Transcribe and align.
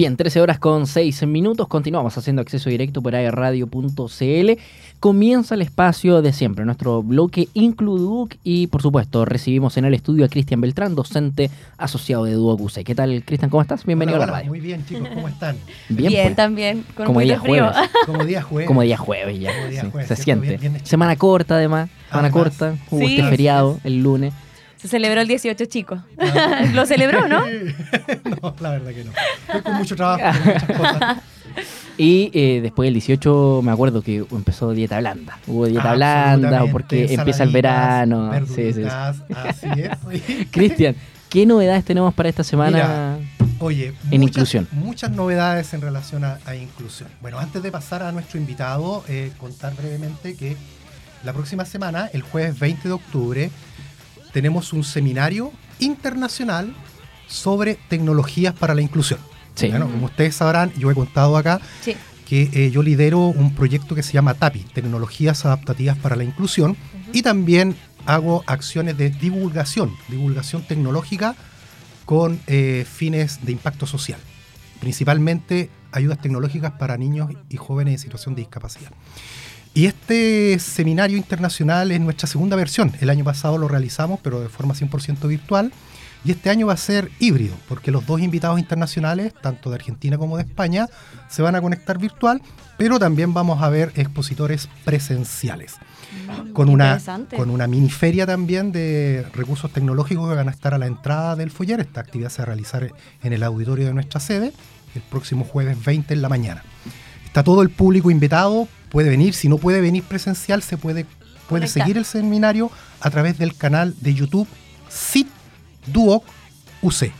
Bien, 0.00 0.16
13 0.16 0.40
horas 0.40 0.58
con 0.58 0.86
6 0.86 1.26
minutos. 1.26 1.68
Continuamos 1.68 2.16
haciendo 2.16 2.40
acceso 2.40 2.70
directo 2.70 3.02
por 3.02 3.14
airradio.cl. 3.14 4.50
Comienza 4.98 5.54
el 5.54 5.60
espacio 5.60 6.22
de 6.22 6.32
siempre, 6.32 6.64
nuestro 6.64 7.02
bloque 7.02 7.48
Includuc 7.52 8.34
y 8.42 8.68
por 8.68 8.80
supuesto 8.80 9.26
recibimos 9.26 9.76
en 9.76 9.84
el 9.84 9.92
estudio 9.92 10.24
a 10.24 10.28
Cristian 10.28 10.62
Beltrán, 10.62 10.94
docente 10.94 11.50
asociado 11.76 12.24
de 12.24 12.32
Duoc 12.32 12.62
UC. 12.62 12.82
¿Qué 12.82 12.94
tal, 12.94 13.22
Cristian? 13.26 13.50
¿Cómo 13.50 13.60
estás? 13.60 13.84
Bienvenido 13.84 14.16
Hola, 14.16 14.24
a 14.24 14.26
la 14.28 14.32
radio. 14.38 14.48
Muy 14.48 14.60
bien, 14.60 14.82
chicos, 14.86 15.06
¿cómo 15.12 15.28
están? 15.28 15.56
Bien, 15.90 16.08
Bien, 16.08 16.24
pues, 16.28 16.36
también. 16.36 16.84
Con 16.96 17.04
como 17.04 17.20
día 17.20 17.38
frío. 17.38 17.70
jueves. 17.70 17.90
Como 18.06 18.24
día 18.24 18.42
jueves. 18.42 18.66
como 18.68 18.80
día 18.82 18.96
jueves 18.96 19.38
ya. 19.38 19.54
Como 19.54 19.66
día 19.68 19.80
sí, 19.82 19.88
jueves, 19.90 20.08
se 20.08 20.16
siente. 20.16 20.56
Bien- 20.56 20.72
bien 20.72 20.86
Semana 20.86 21.14
corta 21.16 21.56
además, 21.56 21.90
semana 22.08 22.28
Además. 22.28 22.32
corta. 22.32 22.74
Hubo 22.90 23.06
Sí. 23.06 23.16
este 23.18 23.28
feriado 23.28 23.78
el 23.84 24.02
lunes. 24.02 24.32
Se 24.80 24.88
celebró 24.88 25.20
el 25.20 25.28
18, 25.28 25.64
chicos. 25.66 26.00
Lo 26.74 26.86
celebró, 26.86 27.28
¿no? 27.28 27.40
no, 28.42 28.54
la 28.60 28.70
verdad 28.70 28.90
que 28.92 29.04
no. 29.04 29.12
Estoy 29.46 29.60
con 29.62 29.74
mucho 29.74 29.94
trabajo, 29.96 30.22
con 30.38 30.52
muchas 30.54 30.64
cosas. 30.78 31.18
Y 31.98 32.30
eh, 32.32 32.60
después 32.62 32.86
del 32.86 32.94
18 32.94 33.60
me 33.62 33.72
acuerdo 33.72 34.00
que 34.02 34.24
empezó 34.30 34.72
dieta 34.72 34.98
blanda. 35.00 35.38
Hubo 35.46 35.66
dieta 35.66 35.90
Ah, 35.90 35.94
blanda 35.96 36.64
porque 36.72 37.12
empieza 37.12 37.42
el 37.42 37.50
verano. 37.50 38.30
Sí, 38.46 38.72
sí, 38.72 38.84
sí. 39.60 40.46
Cristian, 40.50 40.94
¿qué 41.28 41.44
novedades 41.44 41.84
tenemos 41.84 42.14
para 42.14 42.28
esta 42.28 42.44
semana? 42.44 43.18
Oye, 43.58 43.88
En 44.10 44.20
muchas, 44.22 44.36
inclusión. 44.36 44.68
muchas 44.72 45.10
novedades 45.10 45.74
en 45.74 45.82
relación 45.82 46.24
a, 46.24 46.38
a 46.46 46.54
inclusión. 46.54 47.10
Bueno, 47.20 47.38
antes 47.38 47.62
de 47.62 47.70
pasar 47.70 48.02
a 48.02 48.10
nuestro 48.12 48.38
invitado, 48.40 49.04
eh, 49.08 49.30
contar 49.36 49.74
brevemente 49.76 50.34
que 50.34 50.56
la 51.24 51.34
próxima 51.34 51.66
semana, 51.66 52.08
el 52.14 52.22
jueves 52.22 52.58
20 52.58 52.88
de 52.88 52.94
octubre, 52.94 53.50
tenemos 54.32 54.72
un 54.72 54.84
seminario 54.84 55.52
internacional 55.78 56.74
sobre 57.26 57.74
tecnologías 57.88 58.54
para 58.54 58.74
la 58.74 58.82
inclusión. 58.82 59.20
Sí. 59.54 59.68
Bueno, 59.68 59.90
como 59.90 60.06
ustedes 60.06 60.36
sabrán, 60.36 60.72
yo 60.78 60.90
he 60.90 60.94
contado 60.94 61.36
acá 61.36 61.60
Sí. 61.82 61.94
que 62.26 62.48
eh, 62.52 62.70
yo 62.70 62.82
lidero 62.82 63.18
un 63.20 63.54
proyecto 63.54 63.94
que 63.94 64.02
se 64.02 64.12
llama 64.12 64.34
TAPI, 64.34 64.60
Tecnologías 64.72 65.44
Adaptativas 65.44 65.96
para 65.98 66.16
la 66.16 66.24
Inclusión, 66.24 66.76
y 67.12 67.22
también 67.22 67.76
hago 68.06 68.42
acciones 68.46 68.96
de 68.96 69.10
divulgación, 69.10 69.92
divulgación 70.08 70.62
tecnológica 70.62 71.34
con 72.06 72.40
eh, 72.46 72.86
fines 72.90 73.44
de 73.44 73.52
impacto 73.52 73.86
social, 73.86 74.18
principalmente 74.80 75.70
ayudas 75.92 76.20
tecnológicas 76.20 76.72
para 76.72 76.96
niños 76.96 77.30
y 77.48 77.56
jóvenes 77.56 77.94
en 77.94 77.98
situación 77.98 78.34
de 78.34 78.42
discapacidad. 78.42 78.90
Y 79.72 79.86
este 79.86 80.58
seminario 80.58 81.16
internacional 81.16 81.92
es 81.92 82.00
nuestra 82.00 82.26
segunda 82.26 82.56
versión. 82.56 82.92
El 83.00 83.08
año 83.08 83.24
pasado 83.24 83.56
lo 83.56 83.68
realizamos, 83.68 84.18
pero 84.22 84.40
de 84.40 84.48
forma 84.48 84.74
100% 84.74 85.28
virtual. 85.28 85.72
Y 86.24 86.32
este 86.32 86.50
año 86.50 86.66
va 86.66 86.74
a 86.74 86.76
ser 86.76 87.10
híbrido, 87.18 87.54
porque 87.66 87.90
los 87.90 88.04
dos 88.04 88.20
invitados 88.20 88.58
internacionales, 88.58 89.32
tanto 89.40 89.70
de 89.70 89.76
Argentina 89.76 90.18
como 90.18 90.36
de 90.36 90.42
España, 90.42 90.86
se 91.30 91.40
van 91.40 91.54
a 91.54 91.62
conectar 91.62 91.96
virtual, 91.96 92.42
pero 92.76 92.98
también 92.98 93.32
vamos 93.32 93.62
a 93.62 93.70
ver 93.70 93.92
expositores 93.94 94.68
presenciales. 94.84 95.76
Con 96.52 96.68
una, 96.68 97.00
con 97.36 97.48
una 97.48 97.66
mini 97.66 97.88
feria 97.88 98.26
también 98.26 98.72
de 98.72 99.24
recursos 99.32 99.72
tecnológicos 99.72 100.28
que 100.28 100.34
van 100.34 100.48
a 100.48 100.50
estar 100.50 100.74
a 100.74 100.78
la 100.78 100.86
entrada 100.86 101.36
del 101.36 101.50
foyer. 101.50 101.80
Esta 101.80 102.00
actividad 102.00 102.28
se 102.28 102.38
va 102.38 102.42
a 102.42 102.46
realizar 102.46 102.92
en 103.22 103.32
el 103.32 103.42
auditorio 103.42 103.86
de 103.86 103.94
nuestra 103.94 104.20
sede 104.20 104.52
el 104.94 105.02
próximo 105.02 105.44
jueves 105.44 105.82
20 105.82 106.12
en 106.12 106.22
la 106.22 106.28
mañana. 106.28 106.64
Está 107.30 107.44
todo 107.44 107.62
el 107.62 107.70
público 107.70 108.10
invitado, 108.10 108.66
puede 108.88 109.08
venir, 109.08 109.34
si 109.34 109.48
no 109.48 109.56
puede 109.56 109.80
venir 109.80 110.02
presencial, 110.02 110.64
se 110.64 110.76
puede, 110.76 111.04
puede 111.04 111.60
Conectar. 111.60 111.68
seguir 111.68 111.96
el 111.96 112.04
seminario 112.04 112.72
a 112.98 113.08
través 113.08 113.38
del 113.38 113.54
canal 113.54 113.94
de 114.00 114.14
YouTube 114.14 114.48
SIT 114.88 115.28
Duoc 115.86 116.24
UC. 116.82 117.12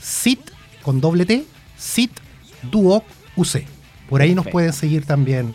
SIT 0.00 0.40
con 0.82 1.02
doble 1.02 1.26
T, 1.26 1.44
SIT 1.76 2.10
Duoc 2.70 3.04
UC. 3.36 3.64
Por 4.08 4.22
ahí 4.22 4.34
nos 4.34 4.46
pueden 4.46 4.72
seguir 4.72 5.04
también. 5.04 5.54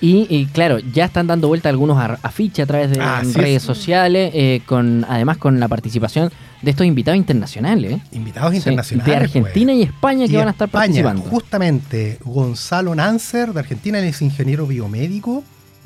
Y, 0.00 0.26
y, 0.28 0.46
claro, 0.46 0.78
ya 0.78 1.06
están 1.06 1.26
dando 1.26 1.48
vuelta 1.48 1.68
algunos 1.70 1.98
afiches 2.22 2.64
a 2.64 2.66
través 2.66 2.90
de 2.90 3.00
Así 3.00 3.32
redes 3.32 3.56
es. 3.56 3.62
sociales, 3.62 4.30
eh, 4.34 4.60
con 4.66 5.06
además 5.08 5.38
con 5.38 5.58
la 5.58 5.68
participación 5.68 6.30
de 6.60 6.70
estos 6.70 6.86
invitados 6.86 7.16
internacionales. 7.16 7.92
¿eh? 7.92 8.00
Invitados 8.12 8.50
Sí, 8.50 8.58
internacionales. 8.58 9.06
de 9.06 9.16
Argentina 9.16 9.72
pues. 9.72 9.78
y 9.78 9.82
España 9.82 10.26
que 10.26 10.32
Y 10.32 10.36
van 10.36 10.48
a 10.48 10.50
estar 10.50 10.68
España, 10.68 10.82
participando. 11.02 11.22
Justamente, 11.22 12.18
Gonzalo 12.24 12.94
Nancer, 12.94 13.52
de 13.54 13.60
Argentina, 13.60 13.98
él 13.98 14.04
es 14.04 14.20
ingeniero 14.20 14.66
biomédico. 14.66 15.42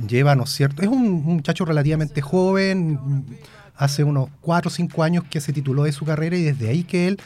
Lleva, 0.09 0.35
¿no 0.35 0.45
es 0.45 0.51
cierto? 0.51 0.83
Es 0.83 0.89
un, 0.89 1.23
muchacho 1.23 1.65
relativamente 1.65 2.21
joven, 2.21 2.99
hace 3.77 4.03
unos 4.03 4.29
4 4.41 4.69
o 4.69 4.73
5 4.73 5.03
años 5.05 5.25
que 5.31 5.41
se 5.41 5.53
tituló 5.53 5.85
de 5.85 5.93
su 5.93 6.05
carrera 6.05 6.37
y 6.37 6.43
desde 6.43 6.69
ahí 6.69 6.83
que 6.85 7.07
él 7.09 7.21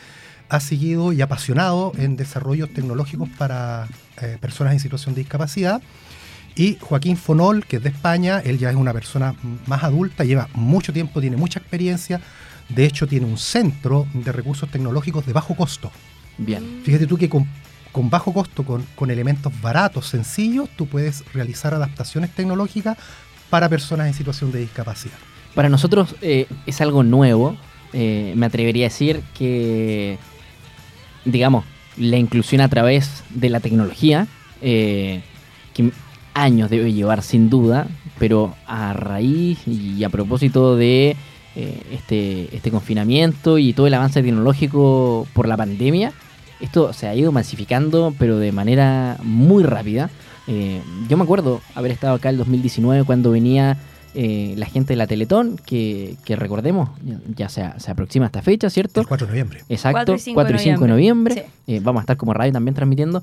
ha 0.50 0.60
seguido 0.60 1.12
y 1.12 1.22
apasionado 1.22 1.92
en 1.96 2.16
desarrollos 2.16 2.68
tecnológicos 2.74 3.28
para 3.38 3.88
eh, 4.20 4.36
personas 4.40 4.74
en 4.74 4.80
situación 4.80 5.14
de 5.14 5.22
discapacidad. 5.22 5.80
Y 6.56 6.76
Joaquín 6.80 7.16
Fonol, 7.16 7.64
que 7.66 7.76
es 7.76 7.82
de 7.82 7.88
España, 7.88 8.40
él 8.44 8.58
ya 8.58 8.70
es 8.70 8.76
una 8.76 8.92
persona 8.92 9.34
más 9.66 9.82
adulta, 9.82 10.24
lleva 10.24 10.48
mucho 10.54 10.92
tiempo, 10.92 11.20
tiene 11.20 11.36
mucha 11.36 11.58
experiencia. 11.58 12.20
De 12.68 12.86
hecho, 12.86 13.06
tiene 13.06 13.26
un 13.26 13.38
centro 13.38 14.06
de 14.14 14.30
recursos 14.32 14.70
tecnológicos 14.70 15.26
de 15.26 15.32
bajo 15.32 15.54
costo. 15.56 15.90
Bien. 16.38 16.80
Fíjate 16.84 17.06
tú 17.06 17.18
que 17.18 17.28
con, 17.28 17.46
con 17.92 18.08
bajo 18.08 18.32
costo, 18.32 18.64
con, 18.64 18.86
con 18.94 19.10
elementos 19.10 19.52
baratos, 19.60 20.06
sencillos, 20.06 20.68
tú 20.76 20.86
puedes 20.86 21.24
realizar 21.32 21.74
adaptaciones 21.74 22.30
tecnológicas 22.30 22.96
para 23.50 23.68
personas 23.68 24.06
en 24.06 24.14
situación 24.14 24.52
de 24.52 24.60
discapacidad. 24.60 25.16
Para 25.54 25.68
nosotros 25.68 26.14
eh, 26.22 26.46
es 26.66 26.80
algo 26.80 27.02
nuevo. 27.02 27.56
eh, 27.94 28.34
me 28.36 28.46
atrevería 28.46 28.86
a 28.86 28.90
decir 28.90 29.22
que, 29.36 30.18
digamos, 31.24 31.64
la 31.96 32.16
inclusión 32.16 32.60
a 32.60 32.68
través 32.68 33.22
de 33.30 33.48
la 33.48 33.60
tecnología, 33.60 34.26
eh, 34.60 35.22
que 35.72 35.92
años 36.34 36.70
debe 36.70 36.92
llevar 36.92 37.22
sin 37.22 37.48
duda, 37.48 37.86
pero 38.18 38.54
a 38.66 38.92
raíz 38.92 39.66
y 39.66 40.02
a 40.04 40.08
propósito 40.08 40.76
de 40.76 41.16
eh, 41.56 41.82
este, 41.92 42.54
este 42.54 42.70
confinamiento 42.70 43.58
y 43.58 43.72
todo 43.72 43.86
el 43.86 43.94
avance 43.94 44.22
tecnológico 44.22 45.26
por 45.32 45.48
la 45.48 45.56
pandemia, 45.56 46.12
esto 46.60 46.92
se 46.92 47.06
ha 47.06 47.14
ido 47.14 47.32
masificando, 47.32 48.14
pero 48.18 48.38
de 48.38 48.52
manera 48.52 49.18
muy 49.22 49.62
rápida. 49.64 50.10
Eh, 50.46 50.80
yo 51.08 51.16
me 51.16 51.24
acuerdo 51.24 51.60
haber 51.74 51.92
estado 51.92 52.14
acá 52.14 52.30
el 52.30 52.36
2019 52.38 53.04
cuando 53.04 53.30
venía 53.30 53.76
eh, 54.14 54.54
la 54.56 54.66
gente 54.66 54.92
de 54.92 54.96
la 54.96 55.06
Teletón, 55.06 55.58
que, 55.66 56.16
que 56.24 56.36
recordemos, 56.36 56.90
ya, 57.34 57.48
se, 57.48 57.68
se 57.78 57.90
aproxima 57.90 58.26
esta 58.26 58.42
fecha, 58.42 58.70
¿cierto? 58.70 59.00
El 59.00 59.06
4 59.06 59.26
de 59.26 59.30
noviembre. 59.32 59.60
Exacto, 59.68 60.12
4 60.12 60.30
y 60.30 60.34
4 60.34 60.56
y 60.56 60.58
5 60.58 60.62
5 60.62 60.80
de 60.80 60.86
de 60.86 60.92
noviembre. 60.92 61.34
noviembre. 61.34 61.54
Eh, 61.66 61.80
vamos 61.82 62.00
a 62.00 62.02
estar 62.02 62.16
como 62.16 62.32
radio 62.32 62.52
también 62.52 62.74
transmitiendo. 62.74 63.22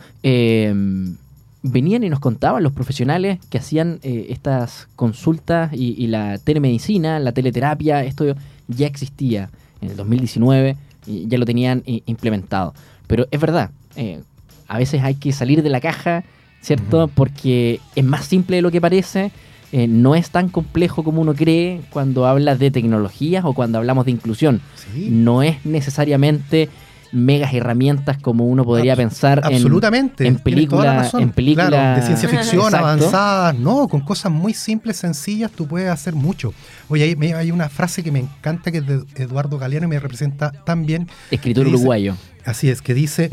Venían 1.63 2.03
y 2.03 2.09
nos 2.09 2.19
contaban 2.19 2.63
los 2.63 2.73
profesionales 2.73 3.37
que 3.49 3.57
hacían 3.59 3.99
eh, 4.03 4.27
estas 4.29 4.87
consultas 4.95 5.71
y, 5.73 5.93
y 5.97 6.07
la 6.07 6.37
telemedicina, 6.39 7.19
la 7.19 7.33
teleterapia, 7.33 8.03
esto 8.03 8.35
ya 8.67 8.87
existía 8.87 9.49
en 9.81 9.91
el 9.91 9.95
2019 9.95 10.75
y 11.05 11.27
ya 11.27 11.37
lo 11.37 11.45
tenían 11.45 11.83
eh, 11.85 12.01
implementado. 12.07 12.73
Pero 13.07 13.27
es 13.29 13.39
verdad, 13.39 13.69
eh, 13.95 14.21
a 14.67 14.77
veces 14.77 15.03
hay 15.03 15.15
que 15.15 15.31
salir 15.33 15.61
de 15.61 15.69
la 15.69 15.81
caja, 15.81 16.23
¿cierto? 16.61 17.07
Porque 17.13 17.79
es 17.95 18.03
más 18.05 18.25
simple 18.25 18.55
de 18.57 18.61
lo 18.61 18.71
que 18.71 18.81
parece. 18.81 19.31
eh, 19.73 19.87
no 19.87 20.15
es 20.15 20.31
tan 20.31 20.49
complejo 20.49 21.03
como 21.03 21.21
uno 21.21 21.33
cree 21.33 21.79
cuando 21.91 22.25
habla 22.25 22.55
de 22.55 22.71
tecnologías 22.71 23.45
o 23.45 23.53
cuando 23.53 23.77
hablamos 23.77 24.03
de 24.05 24.11
inclusión 24.11 24.59
Sí, 24.75 25.07
no 25.09 25.43
es 25.43 25.65
necesariamente 25.65 26.67
megas 27.13 27.53
herramientas 27.53 28.17
como 28.17 28.45
uno 28.45 28.63
podría 28.63 28.93
Abs- 28.93 28.97
pensar 28.97 29.41
en, 29.45 29.53
absolutamente. 29.55 30.25
en 30.27 30.37
tienes 30.37 30.67
toda 30.69 30.85
la 30.85 30.91
película- 30.91 31.03
razón. 31.03 31.21
en 31.23 31.31
película- 31.31 31.67
Claro, 31.67 31.99
de 31.99 32.05
ciencia 32.05 32.29
ficción 32.29 32.61
Exacto. 32.65 32.77
avanzadas. 32.87 33.55
No, 33.59 33.87
con 33.87 34.01
cosas 34.01 34.31
muy 34.31 34.53
simples, 34.53 34.97
sencillas, 34.97 35.51
tú 35.51 35.67
puedes 35.67 35.89
hacer 35.89 36.13
mucho. 36.15 36.53
Oye, 36.89 37.17
hay, 37.35 37.51
una 37.51 37.67
frase 37.69 38.01
que 38.03 38.11
me 38.11 38.19
encanta 38.19 38.71
que 38.71 38.77
es 38.79 38.87
de 38.87 39.03
Eduardo 39.15 39.57
Galeano 39.57 39.87
y 39.87 39.89
me 39.89 39.99
representa 39.99 40.51
tan 40.51 40.85
bien. 40.85 41.09
escritor 41.31 41.65
dice- 41.65 41.75
uruguayo. 41.77 42.15
Así 42.45 42.69
es, 42.69 42.81
que 42.81 42.93
dice, 42.93 43.31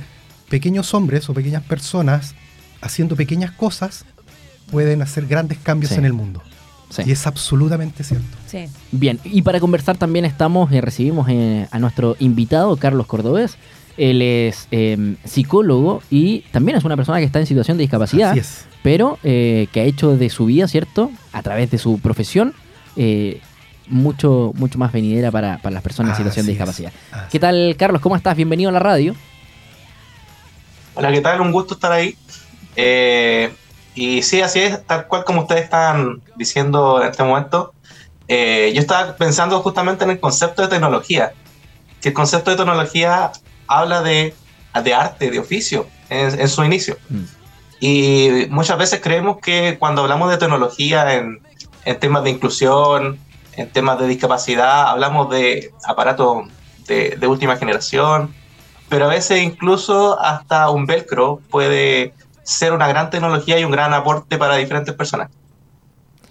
pequeños 0.48 0.92
hombres 0.94 1.28
o 1.28 1.34
pequeñas 1.34 1.62
personas 1.62 2.34
haciendo 2.80 3.16
pequeñas 3.16 3.52
cosas 3.52 4.04
pueden 4.70 5.02
hacer 5.02 5.26
grandes 5.26 5.58
cambios 5.58 5.92
Sí. 5.92 5.98
en 5.98 6.04
el 6.04 6.12
mundo. 6.12 6.42
Sí. 6.90 7.02
Y 7.06 7.12
es 7.12 7.26
absolutamente 7.26 8.02
cierto. 8.02 8.26
Sí. 8.46 8.66
Bien, 8.92 9.20
y 9.24 9.42
para 9.42 9.60
conversar 9.60 9.96
también 9.98 10.24
estamos, 10.24 10.72
eh, 10.72 10.80
recibimos 10.80 11.28
eh, 11.28 11.68
a 11.70 11.78
nuestro 11.78 12.16
invitado, 12.18 12.76
Carlos 12.76 13.06
Cordobés. 13.06 13.58
Él 13.98 14.22
es 14.22 14.68
eh, 14.70 15.16
psicólogo 15.24 16.02
y 16.08 16.40
también 16.52 16.78
es 16.78 16.84
una 16.84 16.96
persona 16.96 17.18
que 17.18 17.24
está 17.24 17.40
en 17.40 17.46
situación 17.46 17.76
de 17.76 17.82
discapacidad, 17.82 18.30
Así 18.30 18.38
es. 18.40 18.64
pero 18.82 19.18
eh, 19.24 19.66
que 19.72 19.80
ha 19.80 19.84
hecho 19.84 20.16
de 20.16 20.30
su 20.30 20.46
vida, 20.46 20.68
¿cierto? 20.68 21.10
A 21.32 21.42
través 21.42 21.70
de 21.72 21.78
su 21.78 21.98
profesión, 21.98 22.54
eh, 22.96 23.40
mucho, 23.88 24.52
mucho 24.54 24.78
más 24.78 24.92
venidera 24.92 25.30
para, 25.32 25.58
para 25.58 25.74
las 25.74 25.82
personas 25.82 26.12
en 26.12 26.16
situación 26.18 26.46
de 26.46 26.52
discapacidad. 26.52 26.92
¿Qué 27.30 27.40
tal, 27.40 27.74
Carlos? 27.76 28.00
¿Cómo 28.00 28.14
estás? 28.14 28.36
Bienvenido 28.36 28.70
a 28.70 28.72
la 28.72 28.78
radio. 28.78 29.16
Hola, 30.94 31.10
¿qué 31.12 31.20
tal? 31.20 31.40
Un 31.40 31.50
gusto 31.52 31.74
estar 31.74 31.90
ahí. 31.90 32.14
Y 33.98 34.22
sí, 34.22 34.40
así 34.42 34.60
es, 34.60 34.86
tal 34.86 35.08
cual 35.08 35.24
como 35.24 35.40
ustedes 35.40 35.64
están 35.64 36.22
diciendo 36.36 37.02
en 37.02 37.08
este 37.08 37.24
momento. 37.24 37.74
Eh, 38.28 38.70
yo 38.72 38.80
estaba 38.80 39.16
pensando 39.16 39.58
justamente 39.60 40.04
en 40.04 40.10
el 40.10 40.20
concepto 40.20 40.62
de 40.62 40.68
tecnología. 40.68 41.32
Que 42.00 42.10
el 42.10 42.14
concepto 42.14 42.52
de 42.52 42.58
tecnología 42.58 43.32
habla 43.66 44.02
de, 44.02 44.36
de 44.84 44.94
arte, 44.94 45.32
de 45.32 45.40
oficio. 45.40 45.88
en, 46.10 46.48
su 46.48 46.62
inicio. 46.62 46.96
Mm. 47.08 47.24
Y 47.80 48.46
muchas 48.50 48.78
veces 48.78 49.00
creemos 49.00 49.38
que 49.38 49.78
cuando 49.80 50.02
hablamos 50.02 50.30
de 50.30 50.36
tecnología 50.36 51.14
en, 51.16 51.40
en 51.84 51.98
temas 51.98 52.22
de 52.22 52.30
inclusión, 52.30 53.18
en 53.56 53.68
temas 53.68 53.98
de 53.98 54.06
discapacidad, 54.06 54.90
hablamos 54.90 55.28
de 55.30 55.72
aparatos 55.84 56.46
de, 56.86 57.16
de, 57.18 57.26
última 57.26 57.56
generación, 57.56 58.32
pero 58.88 59.06
a 59.06 59.08
veces 59.08 59.42
incluso 59.42 60.20
hasta 60.20 60.70
un 60.70 60.86
velcro 60.86 61.40
puede 61.50 62.14
ser 62.48 62.72
una 62.72 62.88
gran 62.88 63.10
tecnología 63.10 63.60
y 63.60 63.64
un 63.64 63.70
gran 63.70 63.92
aporte 63.92 64.38
para 64.38 64.56
diferentes 64.56 64.94
personas. 64.94 65.28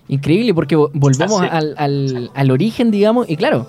Increíble, 0.07 0.53
porque 0.53 0.75
volvemos 0.75 1.41
al, 1.41 1.75
al, 1.77 2.31
al, 2.33 2.51
origen, 2.51 2.89
digamos, 2.89 3.29
y 3.29 3.35
claro, 3.37 3.67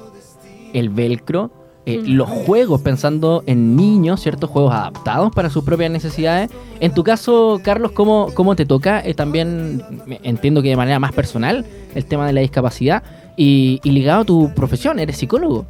el 0.72 0.88
velcro, 0.88 1.50
eh, 1.84 1.98
mm. 1.98 2.06
los 2.06 2.28
juegos, 2.28 2.80
pensando 2.80 3.42
en 3.46 3.76
niños, 3.76 4.22
ciertos 4.22 4.48
juegos 4.48 4.72
adaptados 4.72 5.30
para 5.34 5.50
sus 5.50 5.62
propias 5.62 5.90
necesidades. 5.90 6.50
En 6.80 6.94
tu 6.94 7.04
caso, 7.04 7.60
Carlos, 7.62 7.92
¿cómo, 7.92 8.30
cómo 8.34 8.56
te 8.56 8.64
toca? 8.64 9.00
Eh, 9.04 9.12
también 9.12 9.82
entiendo 10.22 10.62
que 10.62 10.70
de 10.70 10.76
manera 10.76 10.98
más 10.98 11.12
personal 11.12 11.66
el 11.94 12.04
tema 12.06 12.26
de 12.26 12.32
la 12.32 12.40
discapacidad 12.40 13.02
y, 13.36 13.80
ligado 13.84 14.22
a 14.22 14.24
tu 14.24 14.54
profesión, 14.54 14.98
eres 14.98 15.18
psicólogo. 15.18 15.66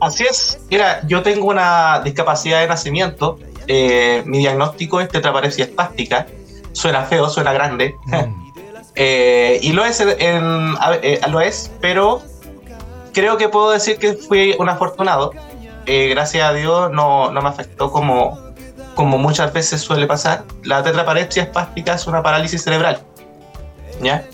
Así 0.00 0.24
es. 0.24 0.60
Mira, 0.70 1.04
yo 1.08 1.22
tengo 1.22 1.48
una 1.48 2.02
discapacidad 2.04 2.60
de 2.60 2.68
nacimiento. 2.68 3.38
Eh, 3.66 4.22
mi 4.26 4.38
diagnóstico 4.38 5.00
es 5.00 5.08
tetraparesia 5.08 5.64
espástica. 5.64 6.26
Suena 6.72 7.04
feo, 7.04 7.28
suena 7.28 7.52
grande. 7.52 7.96
Mm. 8.06 8.44
y 9.62 9.72
lo 9.72 9.84
es, 9.84 10.00
en, 10.00 10.74
lo 11.30 11.40
es, 11.40 11.70
pero 11.80 12.22
creo 13.14 13.38
que 13.38 13.48
puedo 13.48 13.70
decir 13.70 13.98
que 13.98 14.14
fui 14.14 14.54
un 14.58 14.68
afortunado. 14.68 15.32
Eh, 15.86 16.08
gracias 16.08 16.48
a 16.48 16.52
Dios 16.52 16.90
no, 16.90 17.30
no, 17.30 17.42
me 17.42 17.48
afectó 17.48 17.90
como, 17.90 18.38
como 18.94 19.16
muchas 19.16 19.52
veces 19.52 19.80
suele 19.80 20.06
pasar. 20.06 20.44
La 20.62 20.82
tetraparepsia 20.82 21.44
espástica 21.44 21.94
es 21.94 22.06
una 22.06 22.22
parálisis 22.22 22.62
cerebral, 22.62 23.00
¿ya? 24.02 24.24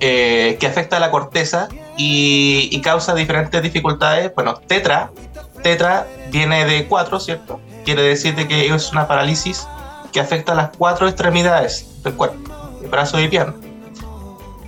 Eh, 0.00 0.56
que 0.58 0.66
afecta 0.66 0.96
a 0.96 1.00
la 1.00 1.10
corteza 1.10 1.68
y, 1.96 2.68
y, 2.72 2.80
causa 2.80 3.14
diferentes 3.14 3.62
dificultades. 3.62 4.32
Bueno, 4.34 4.54
tetra, 4.54 5.10
tetra 5.62 6.06
viene 6.30 6.64
de 6.64 6.86
cuatro, 6.86 7.20
¿cierto? 7.20 7.60
Quiere 7.84 8.02
decir 8.02 8.34
que 8.48 8.74
es 8.74 8.92
una 8.92 9.06
parálisis 9.06 9.66
que 10.12 10.20
afecta 10.20 10.52
a 10.52 10.54
las 10.54 10.70
cuatro 10.76 11.08
extremidades 11.08 12.02
del 12.02 12.14
cuerpo, 12.14 12.38
el 12.82 12.88
brazo 12.88 13.20
y 13.20 13.28
pierna. 13.28 13.54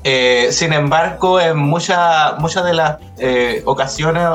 Eh, 0.05 0.49
sin 0.51 0.73
embargo, 0.73 1.41
en 1.41 1.59
muchas 1.59 2.39
muchas 2.39 2.65
de 2.65 2.75
las 2.75 2.99
eh, 3.19 3.63
ocasiones 3.65 4.27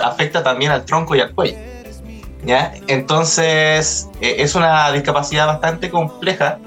afecta 0.00 0.42
también 0.42 0.72
al 0.72 0.84
tronco 0.84 1.14
y 1.14 1.20
al 1.20 1.32
cuello. 1.32 1.58
¿ya? 2.44 2.74
Entonces, 2.88 4.08
eh, 4.20 4.36
es 4.38 4.54
una 4.54 4.90
discapacidad 4.90 5.46
bastante 5.46 5.90
compleja 5.90 6.58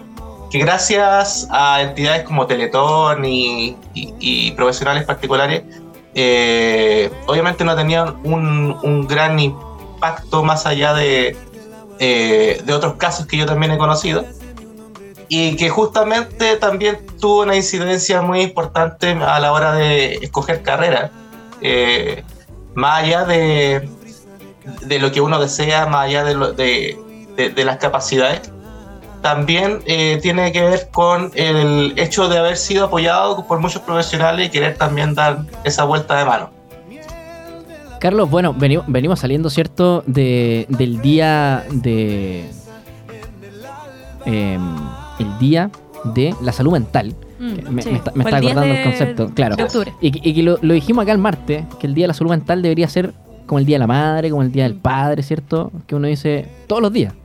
que 0.49 0.59
gracias 0.59 1.47
a 1.51 1.81
entidades 1.81 2.23
como 2.23 2.47
Teletón 2.47 3.25
y, 3.25 3.75
profesionales 4.55 5.03
particulares, 5.03 5.63
obviamente 7.27 7.65
no 7.65 7.75
tenían 7.75 8.15
un, 8.23 8.77
un, 8.83 9.05
gran 9.05 9.37
impacto 9.37 10.43
más 10.43 10.65
allá 10.65 10.93
de, 10.93 11.35
de 11.99 12.73
otros 12.73 12.95
casos 12.95 13.25
que 13.25 13.37
yo 13.37 13.45
también 13.45 13.71
he 13.71 13.77
conocido 13.77 14.25
y 15.27 15.55
que 15.55 15.69
justamente 15.69 16.57
también 16.57 16.99
tuvo 17.19 17.41
una 17.41 17.55
incidencia 17.55 18.21
muy 18.21 18.41
importante 18.41 19.11
a 19.11 19.39
la 19.39 19.51
hora 19.51 19.73
de 19.73 20.15
escoger 20.15 20.61
carrera. 20.61 21.11
Eh, 21.61 22.23
más 22.73 23.03
allá 23.03 23.25
de, 23.25 23.89
de, 24.81 24.99
lo 24.99 25.11
que 25.11 25.21
uno 25.21 25.39
desea, 25.39 25.85
más 25.87 26.05
allá 26.05 26.23
de, 26.23 26.97
de, 27.35 27.65
las 27.65 27.77
capacidades, 27.77 28.51
también 29.21 29.81
eh, 29.85 30.19
tiene 30.21 30.51
que 30.51 30.61
ver 30.61 30.89
con 30.91 31.31
el 31.33 31.93
hecho 31.97 32.27
de 32.27 32.37
haber 32.37 32.57
sido 32.57 32.85
apoyado 32.85 33.47
por 33.47 33.59
muchos 33.59 33.81
profesionales 33.81 34.47
y 34.47 34.49
querer 34.51 34.77
también 34.77 35.15
dar 35.15 35.39
esa 35.63 35.85
vuelta 35.85 36.17
de 36.17 36.25
mano. 36.25 36.51
Carlos, 38.05 38.29
bueno, 38.29 38.53
venimos, 38.53 38.85
venimos 38.87 39.17
saliendo, 39.19 39.49
¿cierto?, 39.49 40.03
de, 40.05 40.67
del 40.69 41.01
día 41.01 41.65
de... 41.71 42.45
Eh, 44.27 44.59
el 45.17 45.39
Día 45.39 45.71
de 46.13 46.35
la 46.39 46.51
Salud 46.51 46.73
Mental. 46.73 47.15
Mm, 47.39 47.73
me, 47.73 47.81
está, 47.81 48.11
acordando 48.11 48.61
el, 48.61 48.83
concepto, 48.83 49.31
claro. 49.33 49.55
Y, 50.01 50.33
que 50.35 50.43
lo, 50.43 50.57
dijimos 50.57 51.01
acá 51.01 51.13
el 51.13 51.17
martes, 51.17 51.65
que 51.79 51.87
el 51.87 51.95
Día 51.95 52.03
de 52.03 52.09
la 52.09 52.13
Salud 52.13 52.29
Mental 52.29 52.61
debería 52.61 52.87
ser 52.87 53.11
como 53.47 53.57
el 53.57 53.65
Día 53.65 53.77
de 53.77 53.79
la 53.79 53.87
Madre, 53.87 54.29
como 54.29 54.43
el 54.43 54.51
Día 54.51 54.65
del 54.65 54.75
Padre, 54.75 55.23
¿cierto? 55.23 55.71
Que 55.87 55.95
uno 55.95 56.05
dice 56.05 56.47
todos 56.67 56.83
los 56.83 56.93
días, 56.93 57.15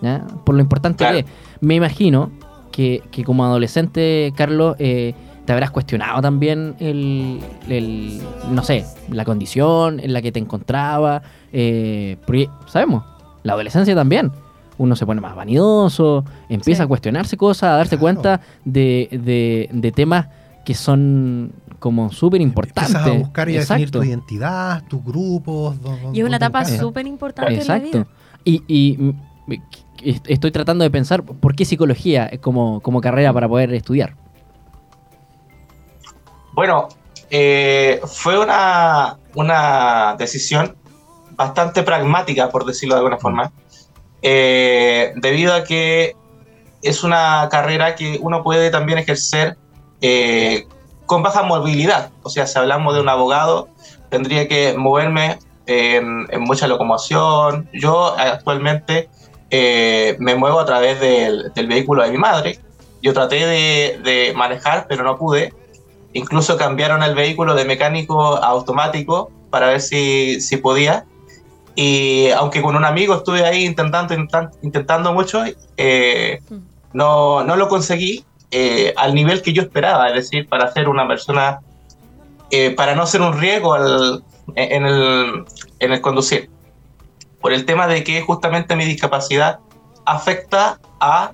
¿ya? 0.00 0.24
Por 0.44 0.54
lo 0.54 0.60
importante 0.60 1.04
que 1.04 1.18
es. 1.18 1.24
Me 1.60 1.74
imagino 1.74 2.30
que, 2.70 3.02
como 3.26 3.44
adolescente, 3.44 4.32
Carlos, 4.36 4.76
eh, 4.78 5.12
te 5.50 5.54
habrás 5.54 5.72
cuestionado 5.72 6.22
también 6.22 6.76
el, 6.78 7.40
no 8.52 8.62
sé, 8.62 8.84
la 9.10 9.24
condición 9.24 9.98
en 9.98 10.12
la 10.12 10.22
que 10.22 10.30
te 10.30 10.38
encontraba. 10.38 11.22
Eh, 11.52 12.18
porque 12.24 12.48
sabemos, 12.68 13.02
la 13.42 13.54
adolescencia 13.54 13.92
también 13.96 14.30
uno 14.78 14.94
se 14.94 15.04
pone 15.04 15.20
más 15.20 15.34
vanidoso, 15.34 16.24
empieza 16.48 16.84
a 16.84 16.86
cuestionarse 16.86 17.36
cosas, 17.36 17.64
a 17.64 17.76
darse 17.78 17.98
cuenta 17.98 18.42
de, 18.64 19.68
de, 19.72 19.90
temas 19.90 20.28
que 20.64 20.74
son 20.74 21.50
como 21.80 22.12
súper 22.12 22.40
importantes. 22.42 22.94
Empiezas 22.94 23.16
a 23.16 23.18
buscar 23.18 23.48
y 23.48 23.56
a 23.56 23.60
definir 23.60 23.90
tu 23.90 24.04
identidad, 24.04 24.84
tus 24.86 25.04
grupos. 25.04 25.74
y 26.12 26.20
es 26.20 26.26
una 26.26 26.36
etapa 26.36 26.64
súper 26.64 27.08
importante 27.08 27.54
Exacto. 27.54 27.88
En 27.88 27.92
la 27.92 28.04
vida. 28.04 28.06
Y, 28.44 28.62
y, 28.68 29.14
estoy 30.04 30.52
tratando 30.52 30.84
de 30.84 30.92
pensar 30.92 31.24
por 31.24 31.56
qué 31.56 31.64
psicología 31.64 32.30
como, 32.40 32.78
como 32.82 33.00
carrera 33.00 33.32
para 33.32 33.48
poder 33.48 33.74
estudiar. 33.74 34.14
Bueno, 36.52 36.88
eh, 37.30 38.00
fue 38.06 38.38
una, 38.38 39.18
una 39.34 40.16
decisión 40.18 40.76
bastante 41.30 41.82
pragmática, 41.82 42.50
por 42.50 42.64
decirlo 42.64 42.94
de 42.94 42.98
alguna 43.00 43.18
forma. 43.18 43.52
Eh, 44.22 45.12
debido 45.16 45.54
a 45.54 45.64
que 45.64 46.14
es 46.82 47.02
una 47.02 47.48
carrera 47.50 47.94
que 47.94 48.18
uno 48.20 48.42
puede 48.42 48.70
también 48.70 48.98
ejercer 48.98 49.56
eh, 50.00 50.66
con 51.06 51.22
baja 51.22 51.42
movilidad. 51.42 52.10
O 52.22 52.30
sea, 52.30 52.46
si 52.46 52.58
hablamos 52.58 52.94
de 52.94 53.00
un 53.00 53.08
abogado, 53.08 53.68
tendría 54.08 54.48
que 54.48 54.74
moverme 54.76 55.38
en, 55.66 56.26
mucha 56.40 56.66
locomoción. 56.66 57.68
Yo 57.72 58.14
actualmente 58.18 59.08
eh, 59.50 60.16
me 60.18 60.34
muevo 60.34 60.60
a 60.60 60.66
través 60.66 61.00
del, 61.00 61.52
vehículo 61.66 62.02
de 62.02 62.10
mi 62.10 62.18
madre. 62.18 62.58
Yo 63.02 63.12
traté 63.12 63.46
de, 63.46 64.32
manejar, 64.36 64.86
pero 64.88 65.04
no 65.04 65.16
pude. 65.16 65.54
Incluso 66.12 66.56
cambiaron 66.56 67.02
el 67.02 67.14
vehículo 67.14 67.54
de 67.54 67.64
mecánico 67.64 68.36
a 68.36 68.46
automático 68.46 69.30
para 69.50 69.68
ver 69.68 69.80
si, 69.80 70.40
si 70.40 70.56
podía. 70.56 71.04
Y 71.74 72.30
aunque 72.30 72.62
con 72.62 72.76
un 72.76 72.84
amigo 72.84 73.14
estuve 73.14 73.44
ahí 73.44 73.64
intentando, 73.64 74.14
intentando 74.62 75.12
mucho, 75.12 75.44
eh, 75.76 76.40
no, 76.92 77.44
no, 77.44 77.56
lo 77.56 77.68
conseguí 77.68 78.24
eh, 78.50 78.92
al 78.96 79.14
nivel 79.14 79.40
que 79.40 79.52
yo 79.52 79.62
esperaba, 79.62 80.08
es 80.08 80.14
decir, 80.14 80.48
para 80.48 80.72
ser 80.72 80.88
una 80.88 81.06
persona, 81.06 81.60
eh, 82.50 82.70
para 82.72 82.94
no 82.94 83.06
ser 83.06 83.22
un 83.22 83.38
riesgo 83.38 83.76
en, 84.56 84.84
el, 84.84 85.44
en 85.78 85.92
el 85.92 86.00
conducir. 86.00 86.50
Por 87.40 87.52
el 87.52 87.64
tema 87.64 87.86
de 87.86 88.02
que 88.04 88.20
justamente 88.20 88.74
mi 88.76 88.84
discapacidad 88.84 89.60
afecta 90.04 90.80
a 90.98 91.32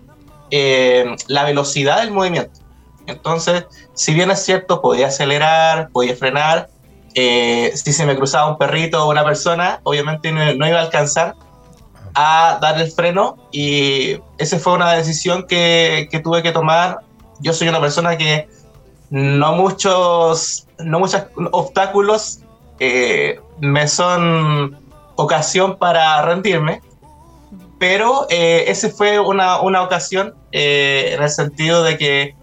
la 0.50 1.44
velocidad 1.44 2.02
del 2.02 2.12
movimiento. 2.12 2.65
Entonces, 3.06 3.66
si 3.94 4.14
bien 4.14 4.30
es 4.30 4.44
cierto, 4.44 4.80
podía 4.80 5.08
acelerar, 5.08 5.90
podía 5.90 6.16
frenar, 6.16 6.68
eh, 7.18 7.72
si 7.74 7.94
se 7.94 8.04
me 8.04 8.14
cruzaba 8.14 8.50
un 8.50 8.58
perrito 8.58 9.02
o 9.02 9.10
una 9.10 9.24
persona, 9.24 9.80
obviamente 9.84 10.30
no, 10.32 10.68
iba 10.68 10.78
a 10.78 10.82
alcanzar 10.82 11.34
a 12.14 12.58
dar 12.60 12.78
el 12.78 12.90
freno 12.90 13.36
y 13.50 14.18
esa 14.36 14.58
fue 14.58 14.74
una 14.74 14.92
decisión 14.92 15.46
que, 15.46 16.08
que, 16.10 16.20
tuve 16.20 16.42
que 16.42 16.52
tomar. 16.52 16.98
Yo 17.40 17.54
soy 17.54 17.68
una 17.68 17.80
persona 17.80 18.18
que 18.18 18.48
no 19.08 19.54
muchos, 19.54 20.66
no 20.78 20.98
muchos 20.98 21.22
obstáculos 21.52 22.40
eh, 22.80 23.40
me 23.60 23.88
son 23.88 24.78
ocasión 25.16 25.76
para 25.78 26.20
rendirme, 26.20 26.82
pero 27.78 28.26
eh, 28.28 28.64
esa 28.68 28.90
fue 28.90 29.18
una, 29.18 29.60
una 29.62 29.82
ocasión 29.82 30.34
en 30.52 31.22
el 31.22 31.30
sentido 31.30 31.82
de 31.82 31.96
que 31.96 32.34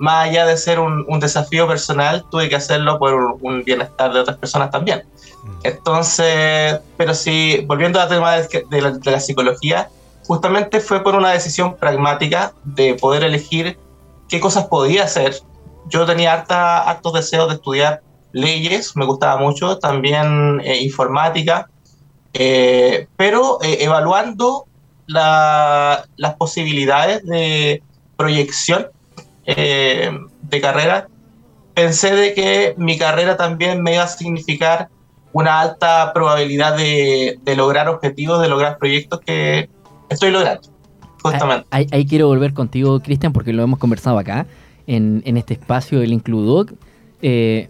más 0.00 0.28
allá 0.28 0.46
de 0.46 0.56
ser 0.56 0.80
un, 0.80 1.20
desafío 1.20 1.68
personal, 1.68 2.24
tuve 2.30 2.48
que 2.48 2.56
hacerlo 2.56 2.98
por 2.98 3.36
un 3.42 3.62
bienestar 3.62 4.10
de 4.14 4.20
otras 4.20 4.38
personas 4.38 4.70
también. 4.70 5.04
Mm. 5.44 5.50
Entonces, 5.64 6.80
pero 6.96 7.12
sí, 7.12 7.62
volviendo 7.66 8.00
al 8.00 8.08
tema 8.08 8.32
de, 8.36 9.02
la, 9.04 9.20
psicología, 9.20 9.90
justamente 10.26 10.80
fue 10.80 11.02
por 11.02 11.14
una 11.14 11.32
decisión 11.32 11.76
pragmática 11.76 12.54
de 12.64 12.94
poder 12.94 13.24
elegir 13.24 13.78
qué 14.26 14.40
cosas 14.40 14.68
podía 14.68 15.04
hacer. 15.04 15.36
Yo 15.88 16.06
tenía 16.06 16.32
harta, 16.32 16.88
hartos 16.88 17.12
deseos 17.12 17.48
de 17.48 17.56
estudiar 17.56 18.00
leyes, 18.32 18.96
me 18.96 19.04
gustaba 19.04 19.38
mucho, 19.38 19.76
también 19.78 20.62
eh, 20.64 20.78
informática, 20.80 21.68
eh, 22.32 23.06
pero 23.18 23.58
eh, 23.60 23.78
evaluando 23.80 24.64
la- 25.06 26.06
las 26.16 26.36
posibilidades 26.36 27.22
de 27.26 27.82
proyección 28.16 28.86
eh, 29.56 30.10
de 30.42 30.60
carrera, 30.60 31.08
pensé 31.74 32.14
de 32.14 32.34
que 32.34 32.74
mi 32.76 32.98
carrera 32.98 33.36
también 33.36 33.82
me 33.82 33.94
iba 33.94 34.04
a 34.04 34.08
significar 34.08 34.88
una 35.32 35.60
alta 35.60 36.12
probabilidad 36.12 36.76
de, 36.76 37.38
lograr 37.56 37.88
objetivos, 37.88 38.42
de 38.42 38.48
lograr 38.48 38.78
proyectos 38.78 39.20
que 39.20 39.68
estoy 40.08 40.30
logrando, 40.30 40.68
justamente. 41.22 41.66
Ahí, 41.70 42.06
quiero 42.06 42.26
volver 42.26 42.52
contigo, 42.52 43.00
Cristian, 43.00 43.32
porque 43.32 43.52
lo 43.52 43.62
hemos 43.62 43.78
conversado 43.78 44.18
acá, 44.18 44.46
en, 44.86 45.22
este 45.36 45.54
espacio 45.54 46.00
del 46.00 46.12
Includoc. 46.12 46.72
eh, 47.22 47.68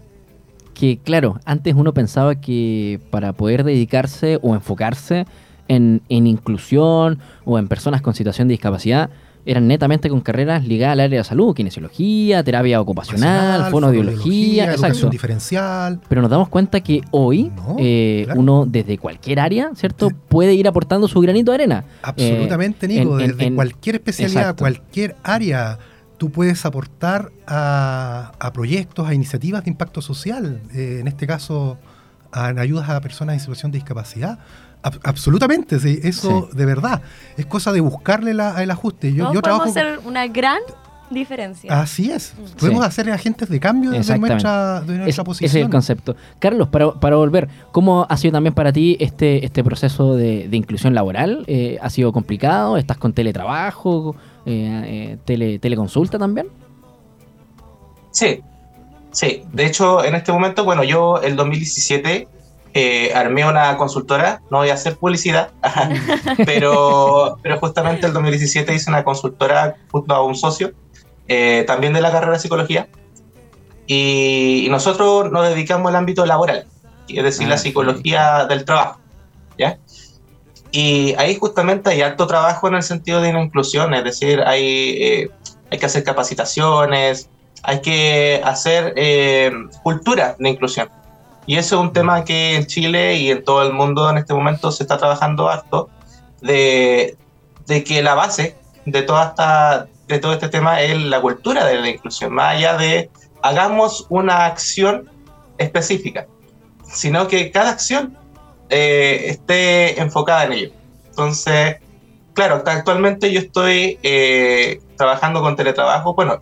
que 0.73 0.97
claro, 0.97 1.39
antes 1.45 1.75
uno 1.75 1.93
pensaba 1.93 2.35
que 2.35 2.99
para 3.11 3.33
poder 3.33 3.63
dedicarse 3.63 4.39
o 4.41 4.55
enfocarse 4.55 5.25
en, 5.67 6.01
en 6.09 6.25
inclusión 6.25 7.19
o 7.45 7.59
en 7.59 7.67
personas 7.67 8.01
con 8.01 8.15
situación 8.15 8.47
de 8.47 8.53
discapacidad, 8.53 9.11
eran 9.45 9.67
netamente 9.67 10.09
con 10.09 10.21
carreras 10.21 10.65
ligadas 10.65 10.93
al 10.93 10.99
área 11.01 11.19
de 11.19 11.23
salud, 11.23 11.55
kinesiología, 11.55 12.43
terapia 12.43 12.79
ocupacional, 12.79 13.71
fonoaudiología, 13.71 14.65
educación 14.65 14.91
exacto. 14.91 15.09
diferencial. 15.09 15.99
Pero 16.07 16.21
nos 16.21 16.29
damos 16.31 16.49
cuenta 16.49 16.81
que 16.81 17.01
hoy 17.11 17.51
No, 17.55 17.75
eh, 17.79 18.21
claro. 18.25 18.39
uno 18.39 18.65
desde 18.67 18.97
cualquier 18.97 19.39
área, 19.39 19.71
¿cierto? 19.75 20.09
Puede 20.29 20.53
ir 20.53 20.67
aportando 20.67 21.07
su 21.07 21.19
granito 21.21 21.51
de 21.51 21.55
arena. 21.55 21.85
Absolutamente, 22.01 22.85
Eh, 22.85 22.89
Nico. 22.89 23.19
en- 23.19 23.25
en- 23.25 23.31
Desde 23.31 23.45
en- 23.45 23.55
cualquier 23.55 23.95
especialidad, 23.95 24.41
exacto. 24.41 24.61
cualquier 24.63 25.15
área, 25.23 25.79
tú 26.17 26.29
puedes 26.29 26.65
aportar 26.65 27.31
a, 27.47 28.31
a 28.39 28.53
proyectos, 28.53 29.07
a 29.07 29.13
iniciativas 29.13 29.63
de 29.65 29.71
impacto 29.71 30.01
social. 30.01 30.61
eh, 30.73 30.97
en 31.01 31.07
este 31.07 31.25
caso, 31.27 31.77
a- 32.31 32.47
ayudas 32.47 32.89
a 32.89 32.99
personas 33.01 33.33
en 33.33 33.39
situación 33.39 33.71
de 33.71 33.77
discapacidad. 33.79 34.39
Ab- 34.83 34.99
absolutamente, 35.03 35.79
sí, 35.79 35.99
eso 36.03 36.49
de 36.53 36.65
verdad. 36.65 37.01
Es 37.37 37.45
cosa 37.45 37.71
de 37.71 37.81
buscarle 37.81 38.33
la- 38.33 38.61
el 38.63 38.71
ajuste. 38.71 39.13
Yo, 39.13 39.31
yo 39.33 39.41
podemos 39.41 39.43
trabajo. 39.43 39.69
hacer 39.69 39.99
una 40.05 40.25
gran 40.27 40.59
diferencia. 41.11 41.79
Así 41.81 42.09
es. 42.09 42.33
Podemos 42.57 42.83
Sí. 42.83 42.87
hacer 42.87 43.11
agentes 43.11 43.49
de 43.49 43.59
cambio 43.59 43.91
desde 43.91 44.17
nuestra, 44.17 44.79
de 44.81 44.93
Es- 44.93 44.99
nuestra 44.99 45.07
ese 45.09 45.23
posición. 45.23 45.49
es 45.49 45.55
el 45.55 45.69
concepto. 45.69 46.15
Carlos, 46.39 46.69
para, 46.69 46.93
para 46.93 47.17
volver, 47.17 47.49
¿cómo 47.73 48.07
ha 48.09 48.15
sido 48.17 48.31
también 48.31 48.53
para 48.53 48.71
ti 48.71 48.95
este, 48.99 49.45
este 49.45 49.61
proceso 49.63 50.15
de, 50.15 50.47
de 50.47 50.57
inclusión 50.57 50.95
laboral? 50.95 51.43
Eh, 51.47 51.77
¿Ha 51.81 51.89
sido 51.89 52.13
complicado? 52.13 52.77
¿Estás 52.77 52.97
con 52.97 53.11
teletrabajo? 53.13 54.15
Eh, 54.45 54.81
eh, 54.85 55.17
tele, 55.25 55.59
¿Teleconsulta 55.59 56.17
también? 56.17 56.47
Sí, 58.11 58.41
sí. 59.11 59.43
De 59.51 59.65
hecho, 59.65 60.03
en 60.03 60.15
este 60.15 60.31
momento, 60.31 60.63
bueno, 60.63 60.83
yo 60.83 61.21
el 61.21 61.35
2017 61.35 62.27
eh, 62.73 63.11
armé 63.13 63.45
una 63.45 63.75
consultora, 63.75 64.41
no 64.49 64.59
voy 64.59 64.69
a 64.69 64.75
hacer 64.75 64.95
publicidad, 64.95 65.51
pero, 66.45 67.37
pero 67.41 67.59
justamente 67.59 68.07
el 68.07 68.13
2017 68.13 68.73
hice 68.73 68.89
una 68.89 69.03
consultora 69.03 69.75
junto 69.91 70.15
a 70.15 70.23
un 70.23 70.35
socio, 70.35 70.71
eh, 71.27 71.65
también 71.67 71.93
de 71.93 72.01
la 72.01 72.11
carrera 72.11 72.33
de 72.33 72.39
psicología, 72.39 72.87
y, 73.87 74.63
y 74.65 74.69
nosotros 74.69 75.31
nos 75.31 75.49
dedicamos 75.49 75.89
al 75.89 75.97
ámbito 75.97 76.25
laboral, 76.25 76.65
es 77.09 77.23
decir, 77.23 77.47
Ah, 77.47 77.49
la 77.49 77.57
psicología 77.57 78.45
del 78.45 78.63
trabajo, 78.63 79.01
¿ya? 79.57 79.77
Y 80.71 81.13
ahí 81.17 81.35
justamente 81.35 81.89
hay 81.89 82.01
alto 82.01 82.25
trabajo 82.25 82.69
en 82.69 82.75
el 82.75 82.83
sentido 82.83 83.19
de 83.21 83.33
la 83.33 83.41
inclusión, 83.43 83.93
es 83.93 84.05
decir, 84.05 84.41
hay, 84.45 84.63
eh, 84.63 85.29
hay 85.69 85.77
que 85.77 85.85
hacer 85.85 86.05
capacitaciones, 86.05 87.29
hay 87.63 87.81
que 87.81 88.41
hacer 88.43 88.93
eh, 88.95 89.51
cultura 89.83 90.35
de 90.39 90.49
inclusión. 90.49 90.89
Y 91.45 91.57
eso 91.57 91.75
es 91.75 91.81
un 91.81 91.93
tema 91.93 92.23
que 92.23 92.55
en 92.55 92.65
Chile 92.65 93.15
y 93.15 93.31
en 93.31 93.43
todo 93.43 93.63
el 93.63 93.73
mundo 93.73 94.09
en 94.09 94.17
este 94.17 94.33
momento 94.33 94.71
se 94.71 94.83
está 94.83 94.97
trabajando 94.97 95.49
harto, 95.49 95.89
de, 96.41 97.17
de 97.67 97.83
que 97.83 98.01
la 98.01 98.15
base 98.15 98.55
de, 98.85 99.01
toda 99.03 99.29
esta, 99.29 99.87
de 100.07 100.19
todo 100.19 100.33
este 100.33 100.49
tema 100.49 100.81
es 100.81 100.97
la 100.97 101.21
cultura 101.21 101.65
de 101.65 101.79
la 101.79 101.89
inclusión, 101.89 102.33
más 102.33 102.55
allá 102.55 102.77
de 102.77 103.09
hagamos 103.41 104.05
una 104.09 104.45
acción 104.45 105.09
específica, 105.57 106.27
sino 106.83 107.27
que 107.27 107.51
cada 107.51 107.71
acción 107.71 108.17
eh, 108.69 109.25
esté 109.27 109.99
enfocada 109.99 110.45
en 110.45 110.53
ello. 110.53 110.71
Entonces, 111.09 111.77
claro, 112.33 112.63
actualmente 112.65 113.31
yo 113.31 113.39
estoy 113.39 113.99
eh, 114.03 114.81
trabajando 114.97 115.41
con 115.41 115.55
teletrabajo, 115.55 116.13
bueno, 116.13 116.41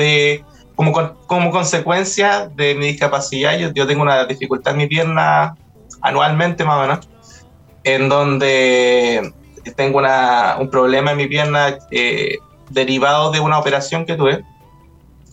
de, 0.00 0.44
como, 0.74 0.92
con- 0.92 1.16
como 1.26 1.50
consecuencia 1.50 2.48
de 2.52 2.74
mi 2.74 2.86
discapacidad, 2.88 3.58
yo, 3.58 3.70
yo 3.74 3.86
tengo 3.86 4.02
una 4.02 4.24
dificultad 4.26 4.72
en 4.72 4.78
mi 4.78 4.86
pierna 4.88 5.54
anualmente 6.02 6.64
más 6.64 6.78
o 6.78 6.80
menos, 6.82 7.10
en 7.84 8.08
donde 8.08 9.32
tengo 9.76 9.98
una- 9.98 10.56
un 10.58 10.70
problema 10.70 11.12
en 11.12 11.16
mi 11.18 11.26
pierna 11.28 11.76
eh, 11.90 12.38
derivado 12.68 13.30
de 13.30 13.40
una 13.40 13.58
operación 13.58 14.04
que 14.06 14.16
tuve 14.16 14.44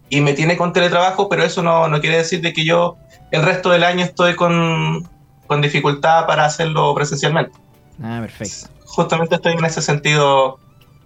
y 0.10 0.22
me 0.22 0.34
tiene 0.34 0.56
con 0.58 0.72
teletrabajo, 0.74 1.28
pero 1.30 1.44
eso 1.44 1.62
no, 1.64 1.88
no 1.88 2.00
quiere 2.00 2.18
decir 2.18 2.42
de 2.42 2.54
que 2.54 2.66
yo 2.66 2.98
el 3.32 3.44
resto 3.44 3.70
del 3.72 3.84
año 3.84 4.04
estoy 4.06 4.36
con, 4.36 5.02
con 5.46 5.62
dificultad 5.62 6.26
para 6.28 6.46
hacerlo 6.46 6.94
presencialmente. 6.96 7.52
Ah, 8.02 8.20
perfecto. 8.22 8.70
Justamente 8.86 9.36
estoy 9.36 9.54
en 9.54 9.66
ese 9.66 9.82
sentido 9.82 10.60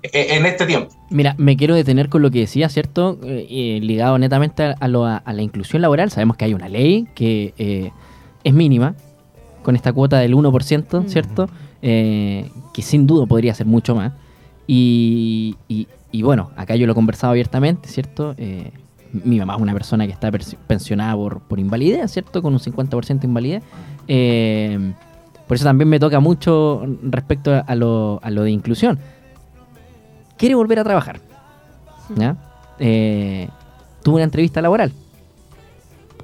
en 0.04 0.46
este 0.46 0.66
tiempo. 0.66 0.90
Mira, 1.10 1.36
me 1.38 1.56
quiero 1.58 1.76
detener 1.76 2.10
con 2.10 2.22
lo 2.22 2.32
que 2.32 2.40
decía, 2.40 2.70
¿cierto? 2.70 3.20
Eh, 3.24 3.48
eh, 3.50 3.80
ligado 3.82 4.18
netamente 4.18 4.74
a, 4.80 4.88
lo- 4.88 5.06
a 5.06 5.22
la 5.34 5.42
inclusión 5.42 5.82
laboral. 5.82 6.10
Sabemos 6.12 6.38
que 6.38 6.46
hay 6.46 6.54
una 6.54 6.70
ley 6.70 7.08
que 7.16 7.54
eh, 7.58 7.92
es 8.44 8.54
mínima, 8.54 8.96
con 9.64 9.76
esta 9.76 9.94
cuota 9.94 10.20
del 10.20 10.34
1%, 10.36 11.02
Mm. 11.04 11.08
¿cierto? 11.08 11.50
Eh, 11.84 12.50
que 12.74 12.82
sin 12.82 13.06
duda 13.08 13.26
podría 13.26 13.54
ser 13.54 13.68
mucho 13.68 13.96
más. 13.96 14.14
Y, 14.68 15.56
y- 15.68 15.88
y 16.12 16.22
bueno, 16.24 16.52
acá 16.56 16.76
yo 16.76 16.86
lo 16.86 16.94
he 16.94 16.96
conversado 16.96 17.32
abiertamente, 17.32 17.88
¿cierto? 17.90 18.34
Eh, 18.38 18.72
mi 19.12 19.38
mamá 19.40 19.56
es 19.56 19.62
una 19.62 19.74
persona 19.74 20.06
que 20.08 20.14
está 20.14 20.30
pers- 20.32 20.56
pensionada 20.68 21.16
por, 21.16 21.42
por 21.42 21.60
invalidez, 21.60 22.12
¿cierto? 22.12 22.42
Con 22.42 22.54
un 22.54 22.60
50% 22.60 23.20
de 23.22 23.28
invalidez. 23.28 23.64
Eh, 24.08 24.94
por 25.48 25.56
eso 25.56 25.66
también 25.66 25.90
me 25.90 26.00
toca 26.00 26.20
mucho 26.22 26.84
respecto 27.04 27.62
a 27.66 27.76
lo, 27.76 28.20
a 28.24 28.32
lo 28.32 28.44
de 28.44 28.52
inclusión. 28.52 29.00
Quiere 30.42 30.56
volver 30.56 30.80
a 30.80 30.84
trabajar. 30.84 31.20
¿ya? 32.16 32.36
Eh, 32.80 33.48
tuvo 34.02 34.16
una 34.16 34.24
entrevista 34.24 34.60
laboral. 34.60 34.92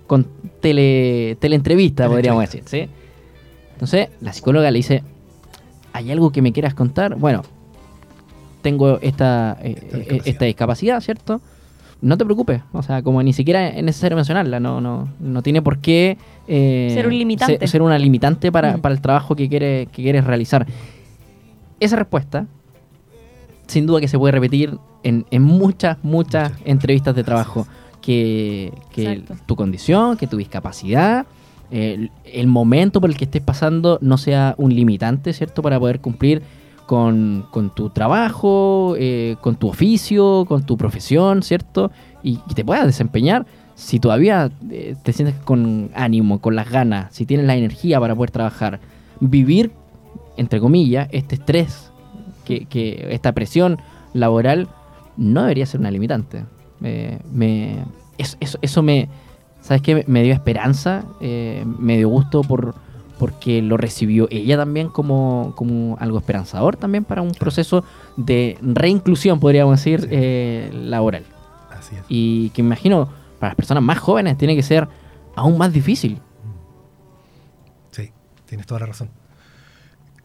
Con 0.08 0.26
tele, 0.60 1.38
teleentrevista, 1.40 2.08
podríamos 2.08 2.42
decir. 2.42 2.64
¿sí? 2.66 2.90
Entonces, 3.74 4.10
la 4.22 4.34
psicóloga 4.34 4.72
le 4.72 4.78
dice, 4.78 5.04
¿hay 5.94 6.12
algo 6.12 6.32
que 6.32 6.42
me 6.42 6.52
quieras 6.52 6.74
contar? 6.74 7.14
Bueno, 7.16 7.44
tengo 8.64 8.98
esta, 9.02 9.56
eh, 9.62 9.76
Esta 9.76 9.86
eh, 9.98 10.00
discapacidad. 10.00 10.28
esta 10.28 10.46
discapacidad, 10.46 11.02
¿cierto? 11.02 11.42
No 12.02 12.18
te 12.18 12.26
preocupes, 12.26 12.62
o 12.74 12.82
sea, 12.82 13.04
como 13.04 13.22
ni 13.22 13.34
siquiera 13.34 13.68
es 13.68 13.84
necesario 13.84 14.16
mencionarla, 14.16 14.60
no, 14.60 14.82
no, 14.82 15.10
no 15.20 15.42
tiene 15.44 15.62
por 15.62 15.78
qué 15.78 16.18
eh, 16.48 16.90
Ser 16.94 17.06
un 17.06 17.18
limitante. 17.18 17.60
Ser, 17.60 17.68
ser 17.70 17.82
una 17.84 18.00
limitante 18.00 18.52
para, 18.52 18.78
Mm. 18.78 18.82
para 18.82 18.96
el 18.96 19.02
trabajo 19.02 19.36
que, 19.36 19.48
quiere, 19.48 19.88
que 19.92 20.02
quieres 20.02 20.24
realizar. 20.24 20.66
Esa 21.80 21.96
respuesta, 21.98 22.48
sin 23.68 23.86
duda 23.86 24.00
que 24.00 24.08
se 24.08 24.18
puede 24.18 24.32
repetir 24.32 24.78
en, 25.04 25.26
en 25.32 25.44
muchas, 25.44 25.98
muchas 26.04 26.52
entrevistas 26.66 27.16
de 27.16 27.24
trabajo. 27.24 27.68
Que, 28.02 28.72
tu 29.46 29.58
condición, 29.58 30.16
que 30.16 30.28
tu 30.28 30.38
discapacidad, 30.38 31.26
el, 31.72 32.10
el 32.24 32.48
momento 32.48 33.02
por 33.02 33.10
el 33.10 33.18
que 33.18 33.26
estés 33.26 33.42
pasando 33.42 34.00
no 34.02 34.18
sea 34.18 34.56
un 34.58 34.74
limitante, 34.74 35.34
¿cierto? 35.34 35.62
Para 35.62 35.78
poder 35.78 36.00
cumplir 36.00 36.42
con, 36.86 37.46
con 37.52 37.70
tu 37.76 37.90
trabajo, 37.90 38.96
eh, 38.98 39.36
con 39.42 39.58
tu 39.58 39.68
oficio, 39.68 40.46
con 40.48 40.66
tu 40.66 40.78
profesión, 40.78 41.44
¿cierto? 41.44 41.92
Y, 42.24 42.40
y 42.50 42.54
te 42.54 42.64
puedas 42.64 42.86
desempeñar. 42.86 43.46
Si 43.76 44.00
todavía 44.00 44.50
eh, 44.72 44.96
te 45.04 45.12
sientes 45.12 45.36
con 45.44 45.90
ánimo, 45.94 46.40
con 46.40 46.56
las 46.56 46.70
ganas, 46.70 47.14
si 47.14 47.26
tienes 47.26 47.46
la 47.46 47.58
energía 47.58 48.00
para 48.00 48.16
poder 48.16 48.32
trabajar, 48.32 48.80
vivir, 49.20 49.72
entre 50.38 50.62
comillas, 50.62 51.10
este 51.12 51.36
estrés, 51.36 51.92
que, 52.48 52.66
que 52.66 53.08
esta 53.12 53.32
presión 53.34 53.77
laboral, 54.13 54.68
no 55.18 55.42
debería 55.42 55.66
ser 55.66 55.80
una 55.80 55.92
limitante. 55.92 56.46
Eh, 56.84 57.20
me, 57.32 57.84
eso, 58.18 58.38
eso, 58.39 58.58
eso 58.62 58.82
me, 58.84 59.10
¿sabes 59.62 59.82
qué? 59.82 60.04
Me 60.08 60.24
dio 60.24 60.34
esperanza, 60.34 61.04
eh, 61.22 61.63
me 61.66 61.98
dio 61.98 62.10
gusto 62.10 62.42
por 62.42 62.74
porque 63.20 63.63
lo 63.63 63.77
recibió 63.77 64.27
ella 64.30 64.58
también 64.58 64.89
como, 64.89 65.54
como 65.56 65.98
algo 66.00 66.20
esperanzador 66.20 66.75
también 66.77 67.04
para 67.04 67.24
un 67.24 67.32
proceso 67.32 67.84
de 68.16 68.60
reinclusión, 68.62 69.39
podríamos 69.39 69.80
decir, 69.80 70.01
Sí. 70.01 70.08
eh, 70.12 70.70
laboral. 70.72 71.24
Así 71.72 71.96
es. 71.96 72.01
Y 72.10 72.50
que 72.51 72.62
me 72.62 72.68
imagino 72.68 73.10
para 73.39 73.50
las 73.50 73.56
personas 73.56 73.82
más 73.82 73.98
jóvenes 73.98 74.38
tiene 74.38 74.56
que 74.56 74.62
ser 74.62 74.88
aún 75.36 75.58
más 75.58 75.74
difícil. 75.74 76.20
Sí, 77.89 78.12
tienes 78.46 78.68
toda 78.68 78.82
la 78.82 78.86
razón. 78.86 79.10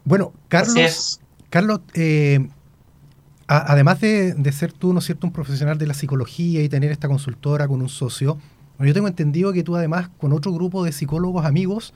Bueno, 0.05 0.33
Carlos. 0.49 1.19
Carlos, 1.53 1.81
eh, 1.93 2.49
además 3.47 4.01
de, 4.01 4.53
ser 4.53 4.73
tú, 4.73 4.95
¿no 4.95 5.03
cierto?, 5.03 5.27
un 5.27 5.35
profesional 5.35 5.77
de 5.77 5.87
la 5.87 5.93
psicología 5.93 6.63
y 6.63 6.71
tener 6.71 6.91
esta 6.91 7.09
consultora 7.09 7.69
con 7.69 7.83
un 7.83 7.91
socio, 7.91 8.39
yo 8.79 8.95
tengo 8.95 9.07
entendido 9.07 9.53
que 9.53 9.63
tú 9.63 9.77
además 9.77 10.09
con 10.17 10.33
otro 10.33 10.51
grupo 10.51 10.83
de 10.83 10.93
psicólogos 10.93 11.45
amigos 11.45 11.93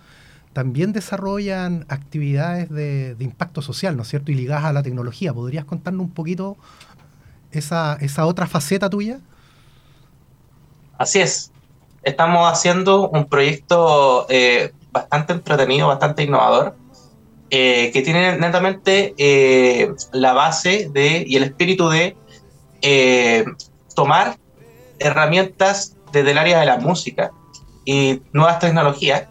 también 0.53 0.93
desarrollan 0.93 1.87
actividades 1.89 2.69
de, 2.69 3.15
de 3.15 3.25
impacto 3.25 3.63
social, 3.63 3.97
¿no 3.97 4.03
es 4.03 4.09
cierto? 4.09 4.31
Y 4.31 4.35
ligadas 4.35 4.67
a 4.67 4.75
la 4.75 4.83
tecnología. 4.83 5.33
¿Podrías 5.33 5.65
contarnos 5.65 6.05
un 6.05 6.13
poquito 6.13 6.59
esa, 7.51 7.97
esa 8.03 8.27
otra 8.27 8.47
faceta 8.47 8.91
tuya? 8.91 9.21
Así 10.99 11.21
es. 11.21 11.51
Estamos 12.03 12.47
haciendo 12.53 13.09
un 13.09 13.25
proyecto 13.25 14.27
eh, 14.29 14.75
bastante 14.93 15.33
entretenido, 15.33 15.89
bastante 15.89 16.25
innovador, 16.25 16.77
eh, 17.49 17.93
que 17.93 18.03
tiene 18.03 18.37
netamente 18.38 19.15
eh, 19.19 19.93
la 20.12 20.33
base 20.33 20.91
de, 20.93 21.23
y 21.25 21.37
el 21.37 21.45
espíritu 21.45 21.88
de 21.88 22.17
eh, 22.83 23.45
tomar 23.95 24.37
herramientas 24.99 25.97
desde 26.11 26.33
el 26.33 26.38
área 26.38 26.59
de 26.59 26.67
la 26.67 26.79
música 26.79 27.31
y 27.85 28.21
nuevas 28.33 28.59
tecnologías 28.59 29.29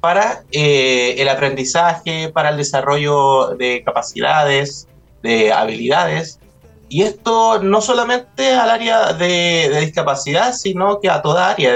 para 0.00 0.42
el 0.50 1.28
aprendizaje, 1.28 2.28
para 2.28 2.48
el 2.48 2.56
desarrollo 2.56 3.54
de 3.56 3.82
capacidades, 3.84 4.88
de 5.22 5.52
habilidades. 5.52 6.40
Y 6.88 7.02
esto 7.02 7.62
no 7.62 7.80
solamente 7.80 8.52
al 8.52 8.70
área 8.70 9.12
de, 9.12 9.76
discapacidad, 9.80 10.54
sino 10.54 11.00
que 11.00 11.08
a 11.10 11.22
toda 11.22 11.50
área, 11.50 11.72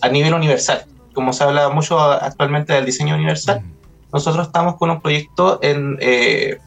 a 0.00 0.08
nivel 0.08 0.34
universal. 0.34 0.84
Como 1.12 1.32
se 1.32 1.44
habla 1.44 1.68
mucho 1.68 2.00
actualmente 2.00 2.72
del 2.72 2.86
diseño 2.86 3.14
universal, 3.14 3.62
nosotros 4.12 4.46
estamos 4.46 4.76
con 4.76 4.90
un 4.90 5.00
proyecto 5.00 5.58
en, 5.62 5.96
eh, 6.00 6.58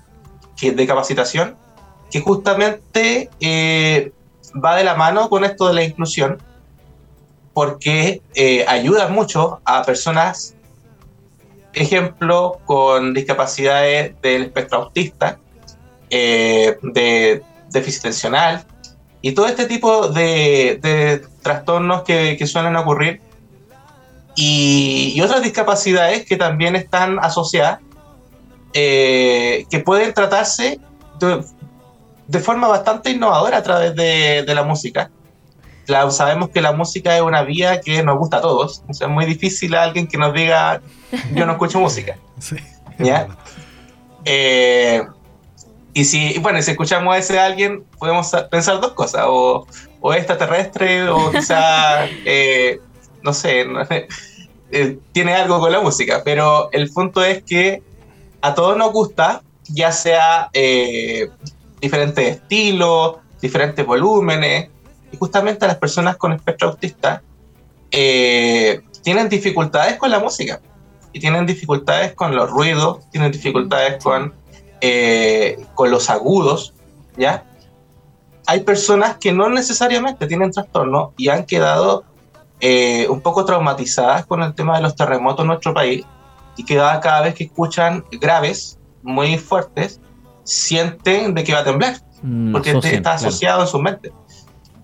de 0.61 0.87
capacitación 0.87 1.57
que 2.11 2.21
justamente 2.21 3.29
eh, 3.39 4.11
va 4.63 4.75
de 4.75 4.83
la 4.83 4.95
mano 4.95 5.29
con 5.29 5.43
esto 5.43 5.67
de 5.67 5.73
la 5.73 5.83
inclusión, 5.83 6.37
porque 7.53 8.21
eh, 8.33 8.65
ayuda 8.67 9.07
mucho 9.07 9.61
a 9.65 9.83
personas, 9.83 10.55
ejemplo, 11.73 12.59
con 12.65 13.13
discapacidades 13.13 14.19
del 14.21 14.43
espectro 14.43 14.83
autista, 14.83 15.39
eh, 16.09 16.77
de 16.81 17.43
déficit 17.69 18.01
atencional 18.01 18.65
y 19.21 19.31
todo 19.33 19.47
este 19.47 19.65
tipo 19.65 20.07
de, 20.09 20.79
de 20.81 21.25
trastornos 21.41 22.03
que, 22.03 22.37
que 22.37 22.45
suelen 22.45 22.75
ocurrir 22.75 23.21
y, 24.35 25.13
y 25.15 25.21
otras 25.21 25.41
discapacidades 25.41 26.25
que 26.25 26.35
también 26.37 26.75
están 26.75 27.19
asociadas, 27.19 27.79
eh, 28.73 29.65
que 29.69 29.79
pueden 29.79 30.13
tratarse 30.13 30.79
de, 31.19 31.43
de 32.27 32.39
forma 32.39 32.67
bastante 32.67 33.11
innovadora 33.11 33.57
a 33.57 33.63
través 33.63 33.95
de, 33.95 34.43
de 34.45 34.55
la 34.55 34.63
música. 34.63 35.09
La- 35.87 36.09
sabemos 36.11 36.49
que 36.49 36.61
la 36.61 36.71
música 36.73 37.15
es 37.15 37.21
una 37.21 37.43
vía 37.43 37.79
que 37.79 38.03
nos 38.03 38.17
gusta 38.17 38.37
a 38.37 38.41
todos. 38.41 38.83
O 38.89 38.93
sea, 38.93 39.07
es 39.07 39.13
muy 39.13 39.25
difícil 39.25 39.75
a 39.75 39.83
alguien 39.83 40.07
que 40.07 40.17
nos 40.17 40.33
diga, 40.33 40.81
yo 41.33 41.45
no 41.45 41.53
escucho 41.53 41.79
música. 41.79 42.17
Sí. 42.39 42.57
¿Ya? 42.99 43.27
Eh, 44.25 45.01
y 45.93 46.03
si, 46.03 46.37
bueno, 46.39 46.61
si 46.61 46.71
escuchamos 46.71 47.13
a 47.15 47.17
ese 47.17 47.39
alguien, 47.39 47.85
podemos 47.97 48.29
sa- 48.29 48.49
pensar 48.49 48.81
dos 48.81 48.91
cosas, 48.91 49.23
o, 49.27 49.65
o 50.01 50.13
extraterrestre, 50.13 51.07
o 51.07 51.31
quizá, 51.31 52.05
eh, 52.25 52.79
no 53.25 53.33
sé, 53.33 53.65
eh, 54.71 54.99
tiene 55.11 55.33
algo 55.33 55.59
con 55.59 55.71
la 55.71 55.81
música, 55.81 56.21
pero 56.23 56.69
el 56.71 56.89
punto 56.91 57.23
es 57.23 57.43
que 57.43 57.81
a 58.41 58.53
todos 58.53 58.77
nos 58.77 58.93
gusta, 58.93 59.41
ya 59.67 59.91
sea 59.91 60.49
eh, 60.53 61.29
diferentes 61.81 62.37
estilos, 62.37 63.17
diferentes 63.41 63.83
volúmenes, 63.85 64.69
y 65.11 65.17
justamente 65.17 65.65
a 65.65 65.67
las 65.67 65.77
personas 65.77 66.17
con 66.17 66.33
espectro 66.33 66.69
autista 66.69 67.23
eh, 67.91 68.81
tienen 69.01 69.27
dificultades 69.27 69.97
con 69.97 70.11
la 70.11 70.19
música 70.19 70.61
y 71.11 71.19
tienen 71.19 71.45
dificultades 71.45 72.13
con 72.13 72.35
los 72.35 72.49
ruidos, 72.49 73.09
tienen 73.09 73.31
dificultades 73.31 74.03
con, 74.03 74.33
con 75.73 75.89
los 75.89 76.09
agudos, 76.09 76.73
¿ya? 77.17 77.43
Hay 78.45 78.59
personas 78.59 79.17
que 79.17 79.31
no 79.31 79.49
necesariamente 79.49 80.27
tienen 80.27 80.51
trastorno 80.51 81.13
y 81.17 81.29
han 81.29 81.45
quedado 81.45 82.03
eh, 82.67 83.07
un 83.09 83.21
poco 83.21 83.45
traumatizadas 83.45 84.25
con 84.25 84.41
el 84.41 84.53
tema 84.55 84.75
de 84.77 84.81
los 84.83 84.95
terremotos 84.95 85.41
en 85.43 85.47
nuestro 85.47 85.73
país 85.73 86.03
y 86.57 86.65
que 86.65 86.75
cada 86.75 87.21
vez 87.21 87.33
que 87.35 87.43
escuchan 87.45 88.03
graves, 88.19 88.77
muy 89.03 89.37
fuertes, 89.37 89.99
sienten 90.43 91.33
de 91.35 91.43
que 91.43 91.53
va 91.53 91.59
a 91.59 91.63
temblar 91.63 91.95
Mm, 92.23 92.53
porque 92.53 92.71
está 92.71 92.89
claro. 93.01 93.15
asociado 93.17 93.61
en 93.61 93.67
su 93.67 93.79
mente. 93.79 94.11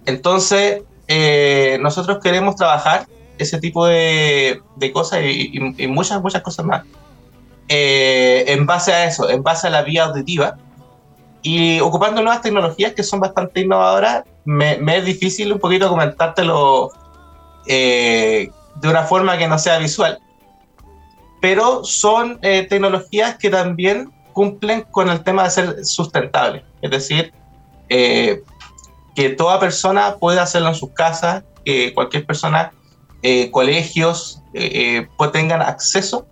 Entonces, 0.06 0.84
eh, 1.08 1.80
nosotros 1.82 2.20
queremos 2.22 2.56
trabajar 2.56 3.08
ese 3.40 3.60
tipo 3.60 3.88
de, 3.88 4.62
de 4.76 4.92
cosas 4.92 5.22
y, 5.24 5.50
y- 5.58 5.84
y 5.84 5.88
muchas, 5.88 6.22
muchas 6.22 6.44
cosas 6.44 6.66
más 6.66 6.84
eh, 7.68 8.44
en 8.48 8.66
base 8.68 8.94
a 8.94 9.06
eso, 9.06 9.28
en 9.30 9.42
base 9.42 9.66
a 9.68 9.70
la 9.72 9.82
vía 9.82 10.04
auditiva 10.06 10.56
y 11.42 11.80
ocupando 11.80 12.22
nuevas 12.22 12.42
tecnologías 12.42 12.94
que 12.94 13.02
son 13.04 13.20
bastante 13.20 13.62
innovadoras. 13.62 14.24
Me, 14.46 14.78
me 14.78 14.98
es 14.98 15.06
difícil 15.06 15.52
un 15.54 15.60
poquito 15.60 15.90
comentártelo 15.90 16.92
eh, 17.68 18.50
de 18.76 18.90
una 18.90 19.04
forma 19.04 19.38
que 19.38 19.48
no 19.48 19.60
sea 19.60 19.78
visual, 19.78 20.20
pero 21.42 21.84
son 21.84 22.40
eh, 22.42 22.68
tecnologías 22.70 23.38
que 23.38 23.50
también 23.50 24.12
cumplen 24.34 24.82
con 24.92 25.10
el 25.10 25.24
tema 25.24 25.44
de 25.44 25.50
ser 25.52 25.86
sustentable, 25.86 26.64
es 26.82 26.92
decir, 26.92 27.34
eh, 27.90 28.42
que 29.16 29.30
toda 29.30 29.60
persona 29.60 30.16
pueda 30.20 30.44
hacerlo 30.44 30.70
en 30.70 30.76
sus 30.76 30.92
casas, 30.92 31.44
que 31.66 31.94
cualquier 31.94 32.26
persona, 32.26 32.72
colegios, 33.52 34.42
pues 35.16 35.32
tengan 35.32 35.62
acceso 35.62 36.26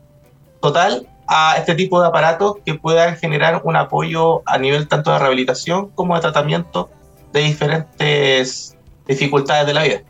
total 0.60 1.08
a 1.28 1.58
este 1.58 1.76
tipo 1.76 2.02
de 2.02 2.08
aparatos 2.08 2.56
que 2.66 2.74
puedan 2.74 3.16
generar 3.16 3.62
un 3.64 3.76
apoyo 3.76 4.42
a 4.48 4.58
nivel 4.58 4.88
tanto 4.88 5.12
de 5.12 5.20
rehabilitación 5.20 5.90
como 5.90 6.16
de 6.16 6.22
tratamiento 6.22 6.90
de 7.32 7.42
diferentes 7.42 8.76
dificultades 9.08 9.68
de 9.68 9.74
la 9.76 9.84
vida. 9.84 10.02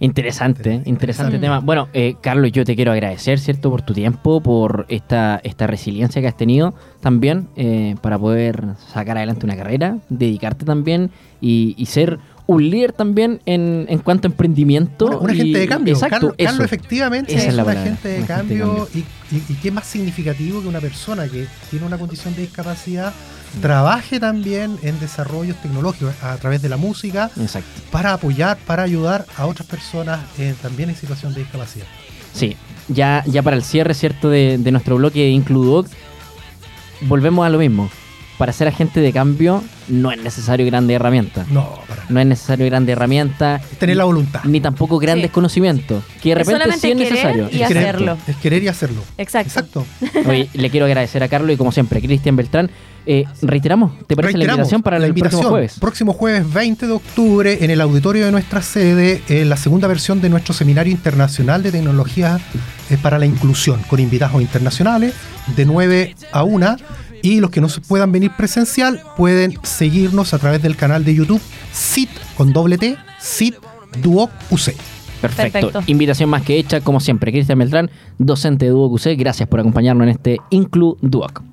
Interesante, 0.00 0.82
interesante 0.86 1.38
tema. 1.38 1.60
Bueno, 1.60 1.88
eh, 1.92 2.16
Carlos, 2.22 2.50
yo 2.52 2.64
te 2.64 2.74
quiero 2.74 2.90
agradecer, 2.92 3.38
¿cierto?, 3.38 3.70
por 3.70 3.82
tu 3.82 3.92
tiempo, 3.92 4.40
por 4.40 4.86
esta, 4.88 5.40
esta 5.44 5.66
resiliencia 5.66 6.22
que 6.22 6.28
has 6.28 6.36
tenido 6.36 6.74
también 7.00 7.48
eh, 7.56 7.96
para 8.00 8.18
poder 8.18 8.64
sacar 8.92 9.18
adelante 9.18 9.44
una 9.44 9.56
carrera, 9.56 9.98
dedicarte 10.08 10.64
también 10.64 11.10
y, 11.42 11.74
y 11.76 11.86
ser 11.86 12.18
un 12.46 12.68
líder 12.68 12.92
también 12.92 13.40
en, 13.46 13.84
en 13.90 13.98
cuanto 14.00 14.26
a 14.26 14.30
emprendimiento. 14.30 15.06
Una, 15.06 15.16
una 15.18 15.32
y- 15.34 15.40
agente 15.40 15.58
de 15.58 15.68
cambio. 15.68 15.94
Exacto, 15.94 16.34
Carlos, 16.36 16.64
efectivamente 16.64 17.32
Esa 17.34 17.42
es, 17.42 17.48
es 17.48 17.54
la 17.54 17.62
un 17.62 17.66
palabra, 17.66 17.82
agente 17.92 18.08
de 18.08 18.18
un 18.18 18.24
agente 18.24 18.54
de 18.54 18.60
cambio. 18.60 18.88
Y, 18.94 18.98
y- 19.36 19.42
y 19.50 19.54
qué 19.62 19.70
más 19.70 19.86
significativo 19.86 20.62
que 20.62 20.66
una 20.68 20.80
persona 20.80 21.28
que 21.28 21.46
tiene 21.70 21.84
una 21.86 21.98
condición 21.98 22.34
de 22.34 22.40
discapacidad 22.42 23.12
trabaje 23.60 24.20
también 24.20 24.78
en 24.82 24.98
desarrollos 25.00 25.56
tecnológicos 25.60 26.14
a 26.22 26.36
través 26.36 26.62
de 26.62 26.68
la 26.68 26.76
música 26.76 27.30
Exacto. 27.40 27.68
para 27.90 28.12
apoyar, 28.12 28.58
para 28.66 28.82
ayudar 28.82 29.26
a 29.36 29.46
otras 29.46 29.66
personas 29.66 30.20
eh, 30.38 30.54
también 30.62 30.90
en 30.90 30.96
situación 30.96 31.34
de 31.34 31.40
discapacidad. 31.40 31.86
Sí, 32.32 32.56
ya, 32.88 33.24
ya 33.26 33.42
para 33.42 33.56
el 33.56 33.64
cierre, 33.64 33.94
¿cierto?, 33.94 34.30
de, 34.30 34.58
de 34.58 34.70
nuestro 34.70 34.96
bloque 34.96 35.20
de 35.20 35.30
Includoc, 35.30 35.88
volvemos 37.02 37.44
a 37.44 37.50
lo 37.50 37.58
mismo. 37.58 37.90
Para 38.40 38.52
ser 38.54 38.68
agente 38.68 39.00
de 39.00 39.12
cambio 39.12 39.62
no 39.88 40.10
es 40.10 40.22
necesario 40.22 40.64
grandes 40.64 40.96
herramientas. 40.96 41.46
No, 41.48 41.78
para. 41.86 42.04
No 42.08 42.20
es 42.20 42.26
necesario 42.26 42.64
grandes 42.64 42.94
herramientas. 42.94 43.60
Tener 43.78 43.96
la 43.98 44.04
voluntad. 44.04 44.40
Ni 44.44 44.60
tampoco 44.62 44.98
grandes 44.98 45.26
Sí. 45.26 45.32
conocimientos. 45.34 46.02
Que 46.22 46.34
de 46.34 46.40
Es 46.40 46.46
repente 46.46 46.52
solamente 46.64 46.80
sí 46.80 46.90
es 46.90 46.96
querer 46.96 47.12
necesario. 47.12 47.48
y 47.52 47.60
Es 47.62 47.68
querer, 47.68 47.82
hacerlo. 47.88 48.18
Es 48.26 48.36
querer 48.36 48.62
y 48.62 48.68
hacerlo. 48.68 49.02
Exacto. 49.18 49.48
Exacto. 49.50 49.86
Oye, 50.26 50.48
le 50.54 50.70
quiero 50.70 50.86
agradecer 50.86 51.22
a 51.22 51.28
Carlos 51.28 51.52
y 51.52 51.56
como 51.58 51.70
siempre, 51.70 52.00
Cristian 52.00 52.34
Beltrán. 52.34 52.70
Eh, 53.06 53.24
reiteramos, 53.42 53.92
¿te 54.06 54.14
parece 54.16 54.36
la 54.38 54.44
invitación 54.44 54.82
para 54.82 54.98
la 54.98 55.06
el 55.06 55.12
próximo 55.14 55.26
invitación. 55.28 55.50
jueves? 55.50 55.78
Próximo 55.80 56.12
jueves 56.12 56.52
20 56.52 56.86
de 56.86 56.92
octubre 56.92 57.58
en 57.64 57.70
el 57.70 57.80
auditorio 57.80 58.24
de 58.26 58.32
nuestra 58.32 58.60
sede, 58.62 59.22
en 59.28 59.48
la 59.48 59.56
segunda 59.56 59.86
versión 59.88 60.20
de 60.20 60.28
nuestro 60.28 60.52
seminario 60.54 60.92
internacional 60.92 61.62
de 61.62 61.72
tecnología 61.72 62.38
eh, 62.90 62.96
para 63.02 63.18
la 63.18 63.24
inclusión, 63.26 63.80
con 63.88 64.00
invitados 64.00 64.40
internacionales 64.42 65.14
de 65.56 65.64
9 65.66 66.14
a 66.32 66.42
1. 66.44 66.76
Y 67.22 67.40
los 67.40 67.50
que 67.50 67.60
no 67.60 67.68
se 67.68 67.80
puedan 67.80 68.12
venir 68.12 68.30
presencial 68.36 69.02
pueden 69.16 69.58
seguirnos 69.62 70.34
a 70.34 70.38
través 70.38 70.62
del 70.62 70.76
canal 70.76 71.04
de 71.04 71.14
YouTube 71.14 71.40
SIT 71.72 72.10
con 72.36 72.52
doble 72.52 72.78
T, 72.78 72.96
SIT 73.18 73.56
Duoc 74.02 74.30
UC. 74.50 74.74
Perfecto. 75.20 75.52
Perfecto. 75.52 75.82
Invitación 75.86 76.30
más 76.30 76.42
que 76.42 76.58
hecha, 76.58 76.80
como 76.80 77.00
siempre. 77.00 77.30
Cristian 77.30 77.58
Beltrán, 77.58 77.90
docente 78.18 78.66
de 78.66 78.70
Duoc 78.70 78.92
UC. 78.92 79.18
Gracias 79.18 79.48
por 79.48 79.60
acompañarnos 79.60 80.04
en 80.04 80.10
este 80.10 80.38
Inclu 80.50 80.96
Duoc. 81.02 81.50